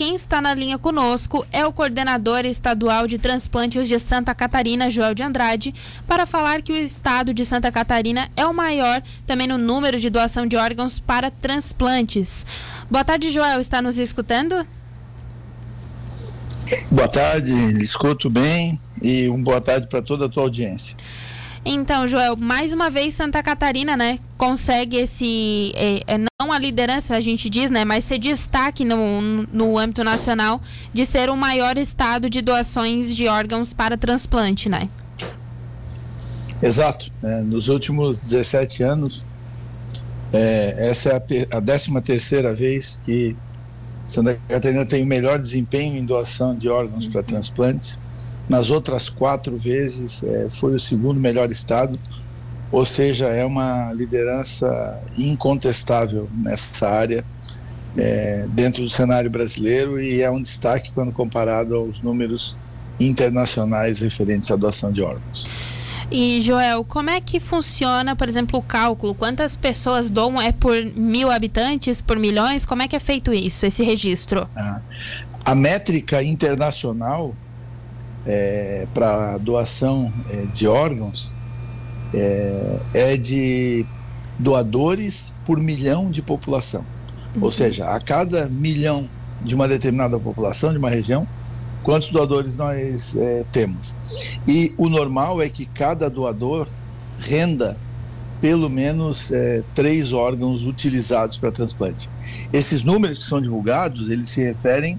[0.00, 5.12] quem está na linha conosco é o coordenador estadual de transplantes de Santa Catarina, Joel
[5.12, 5.74] de Andrade,
[6.06, 10.08] para falar que o estado de Santa Catarina é o maior também no número de
[10.08, 12.46] doação de órgãos para transplantes.
[12.90, 13.60] Boa tarde, Joel.
[13.60, 14.66] Está nos escutando?
[16.90, 20.96] Boa tarde, escuto bem e uma boa tarde para toda a tua audiência.
[21.64, 27.14] Então, Joel, mais uma vez Santa Catarina, né, consegue esse, é, é, não a liderança,
[27.14, 29.20] a gente diz, né, mas ser destaque no,
[29.52, 30.60] no âmbito nacional
[30.92, 34.88] de ser o maior estado de doações de órgãos para transplante, né?
[36.62, 37.10] Exato.
[37.22, 39.24] É, nos últimos 17 anos,
[40.32, 43.36] é, essa é a, ter, a 13 terceira vez que
[44.08, 47.12] Santa Catarina tem o melhor desempenho em doação de órgãos uhum.
[47.12, 47.98] para transplantes
[48.50, 51.96] nas outras quatro vezes é, foi o segundo melhor estado,
[52.72, 57.24] ou seja, é uma liderança incontestável nessa área
[57.96, 62.56] é, dentro do cenário brasileiro e é um destaque quando comparado aos números
[62.98, 65.46] internacionais referentes à doação de órgãos.
[66.10, 69.14] E Joel, como é que funciona, por exemplo, o cálculo?
[69.14, 70.42] Quantas pessoas doam?
[70.42, 72.66] É por mil habitantes, por milhões?
[72.66, 74.42] Como é que é feito isso, esse registro?
[74.56, 74.80] Ah,
[75.44, 77.32] a métrica internacional
[78.26, 81.30] é, para doação é, de órgãos
[82.12, 83.86] é, é, de
[84.38, 86.84] doadores por milhão de população.
[87.34, 87.44] Uhum.
[87.44, 89.08] Ou seja, a cada milhão
[89.42, 91.26] de uma determinada população, de uma região,
[91.82, 93.94] quantos doadores nós é, temos.
[94.46, 96.66] E o normal é que cada doador
[97.18, 97.76] renda
[98.40, 102.08] pelo menos é, três órgãos utilizados para transplante.
[102.52, 104.98] Esses números que são divulgados, eles se referem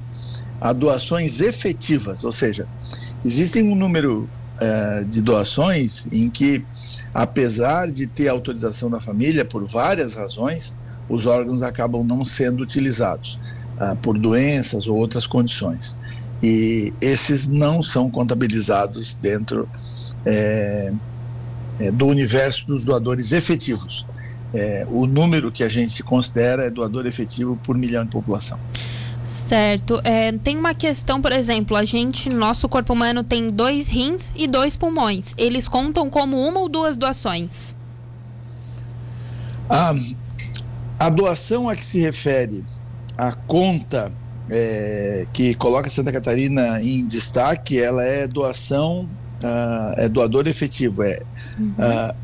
[0.59, 2.67] a doações efetivas, ou seja,
[3.23, 4.27] Existem um número
[4.57, 6.63] uh, de doações em que,
[7.13, 10.75] apesar de ter autorização da família por várias razões,
[11.07, 13.39] os órgãos acabam não sendo utilizados
[13.77, 15.97] uh, por doenças ou outras condições.
[16.41, 19.69] E esses não são contabilizados dentro
[20.25, 20.91] é,
[21.79, 24.05] é, do universo dos doadores efetivos.
[24.53, 28.59] É, o número que a gente considera é doador efetivo por milhão de população.
[29.23, 30.01] Certo.
[30.03, 34.47] É, tem uma questão, por exemplo, a gente, nosso corpo humano tem dois rins e
[34.47, 35.33] dois pulmões.
[35.37, 37.75] Eles contam como uma ou duas doações?
[39.69, 39.93] A,
[40.99, 42.63] a doação a que se refere
[43.17, 44.11] a conta
[44.49, 49.07] é, que coloca Santa Catarina em destaque, ela é doação,
[49.43, 51.21] uh, é doador efetivo, é
[51.57, 51.69] uhum.
[51.77, 52.15] uh,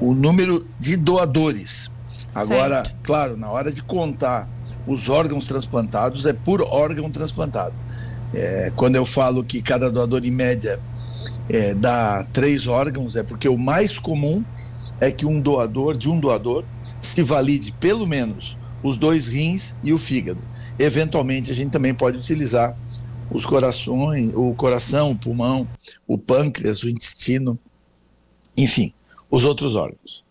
[0.00, 1.90] o número de doadores.
[2.34, 2.96] Agora, certo.
[3.02, 4.48] claro, na hora de contar
[4.86, 7.74] os órgãos transplantados é por órgão transplantado.
[8.32, 10.78] É, quando eu falo que cada doador, em média,
[11.48, 14.44] é, dá três órgãos, é porque o mais comum
[15.00, 16.64] é que um doador, de um doador,
[17.00, 20.40] se valide pelo menos os dois rins e o fígado.
[20.78, 22.76] Eventualmente, a gente também pode utilizar
[23.30, 25.68] os corações, o coração, o pulmão,
[26.06, 27.58] o pâncreas, o intestino,
[28.56, 28.92] enfim,
[29.30, 30.25] os outros órgãos.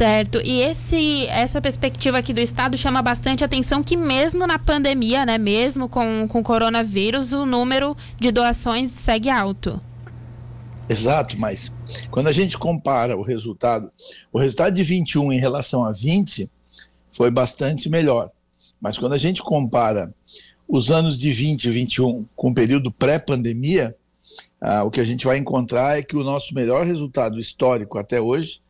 [0.00, 0.40] Certo.
[0.42, 5.36] E esse, essa perspectiva aqui do Estado chama bastante atenção que mesmo na pandemia, né,
[5.36, 9.78] mesmo com, com o coronavírus, o número de doações segue alto.
[10.88, 11.70] Exato, mas
[12.10, 13.92] quando a gente compara o resultado,
[14.32, 16.48] o resultado de 21 em relação a 20
[17.10, 18.30] foi bastante melhor.
[18.80, 20.14] Mas quando a gente compara
[20.66, 23.94] os anos de 20 e 21 com o período pré-pandemia,
[24.62, 28.18] ah, o que a gente vai encontrar é que o nosso melhor resultado histórico até
[28.18, 28.62] hoje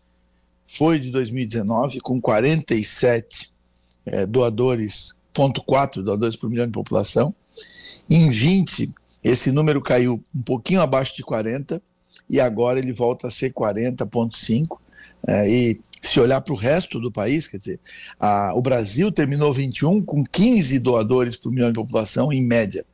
[0.72, 3.52] foi de 2019, com 47
[4.06, 7.34] é, doadores, ponto 4 doadores por milhão de população.
[8.08, 8.90] Em 20,
[9.22, 11.82] esse número caiu um pouquinho abaixo de 40
[12.28, 14.78] e agora ele volta a ser 40,5.
[15.26, 17.80] É, e se olhar para o resto do país, quer dizer,
[18.18, 22.84] a, o Brasil terminou 21 com 15 doadores por milhão de população, em média.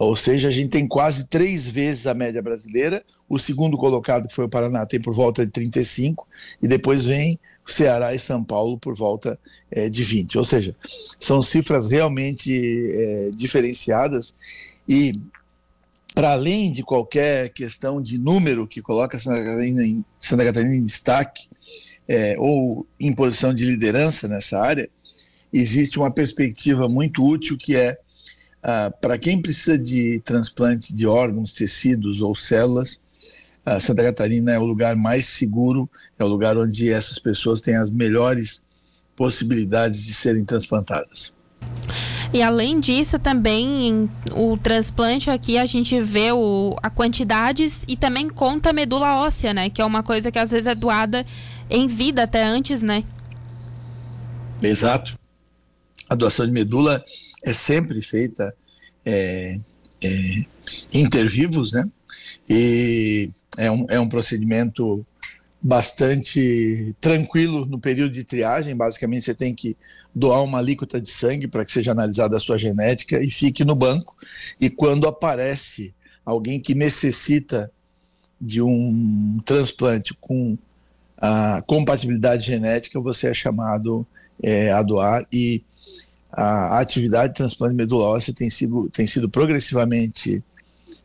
[0.00, 3.04] Ou seja, a gente tem quase três vezes a média brasileira.
[3.28, 6.26] O segundo colocado, que foi o Paraná, tem por volta de 35,
[6.62, 9.38] e depois vem Ceará e São Paulo por volta
[9.70, 10.38] é, de 20.
[10.38, 10.74] Ou seja,
[11.18, 12.50] são cifras realmente
[12.90, 14.34] é, diferenciadas
[14.88, 15.12] e
[16.14, 20.82] para além de qualquer questão de número que coloca Santa Catarina em, Santa Catarina em
[20.82, 21.46] destaque
[22.08, 24.88] é, ou em posição de liderança nessa área,
[25.52, 27.98] existe uma perspectiva muito útil que é
[28.62, 33.00] ah, para quem precisa de transplante de órgãos, tecidos ou células,
[33.64, 37.76] ah, Santa Catarina é o lugar mais seguro, é o lugar onde essas pessoas têm
[37.76, 38.62] as melhores
[39.16, 41.32] possibilidades de serem transplantadas.
[42.32, 48.28] E além disso, também o transplante aqui a gente vê o, a quantidades e também
[48.28, 49.68] conta a medula óssea, né?
[49.68, 51.26] Que é uma coisa que às vezes é doada
[51.68, 53.04] em vida até antes, né?
[54.62, 55.18] Exato.
[56.08, 57.04] A doação de medula
[57.42, 58.54] é sempre feita
[59.04, 59.58] é,
[60.02, 60.44] é,
[60.92, 61.88] inter vivos, né?
[62.48, 65.04] E é um, é um procedimento
[65.62, 68.74] bastante tranquilo no período de triagem.
[68.74, 69.76] Basicamente, você tem que
[70.14, 73.74] doar uma alíquota de sangue para que seja analisada a sua genética e fique no
[73.74, 74.16] banco.
[74.60, 75.94] E quando aparece
[76.24, 77.70] alguém que necessita
[78.40, 80.56] de um transplante com
[81.18, 84.06] a compatibilidade genética, você é chamado
[84.42, 85.62] é, a doar e
[86.32, 90.42] a atividade de transplante de medula óssea tem sido, tem sido progressivamente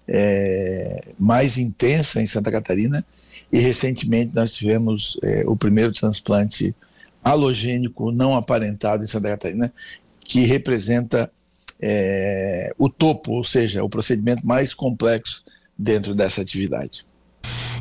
[0.08, 3.06] é, mais intensa em Santa Catarina
[3.52, 6.76] e recentemente nós tivemos é, o primeiro transplante
[7.24, 9.74] halogênico não aparentado em Santa Catarina,
[10.20, 11.32] que representa
[11.80, 15.44] é, o topo, ou seja, o procedimento mais complexo
[15.78, 17.06] dentro dessa atividade.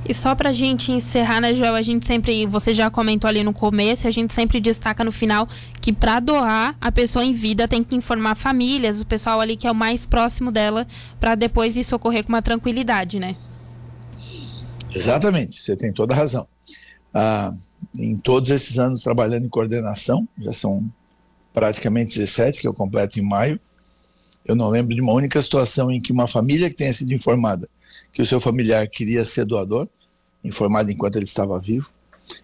[0.07, 1.75] E só para a gente encerrar, né, Joel?
[1.75, 5.49] A gente sempre, você já comentou ali no começo, a gente sempre destaca no final
[5.81, 9.67] que para doar, a pessoa em vida tem que informar famílias, o pessoal ali que
[9.67, 10.87] é o mais próximo dela,
[11.19, 13.35] para depois isso ocorrer com uma tranquilidade, né?
[14.95, 16.47] Exatamente, você tem toda a razão.
[17.13, 17.55] Ah,
[17.99, 20.85] em todos esses anos trabalhando em coordenação, já são
[21.53, 23.59] praticamente 17 que eu completo em maio,
[24.45, 27.67] eu não lembro de uma única situação em que uma família que tenha sido informada
[28.15, 29.89] que o seu familiar queria ser doador,
[30.43, 31.91] informado enquanto ele estava vivo,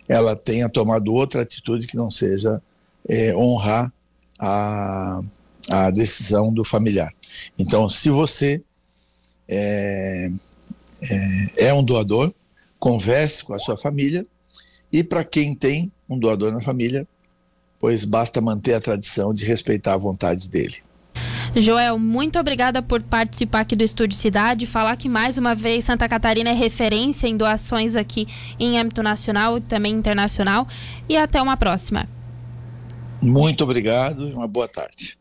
[0.09, 2.61] ela tenha tomado outra atitude que não seja
[3.09, 3.93] é, honrar
[4.39, 5.23] a,
[5.71, 7.15] a decisão do familiar.
[7.57, 8.61] Então, se você
[9.49, 10.31] é,
[11.03, 12.35] é, é um doador,
[12.79, 14.27] converse com a sua família
[14.93, 17.07] e para quem tem um doador na família,
[17.79, 20.79] pois basta manter a tradição de respeitar a vontade dele.
[21.57, 26.09] Joel, muito obrigada por participar aqui do Estúdio Cidade, falar que mais uma vez Santa
[26.09, 30.67] Catarina é referência em doações aqui em âmbito nacional e também internacional.
[31.09, 32.09] E até uma próxima.
[33.21, 35.20] Muito obrigado e uma boa tarde.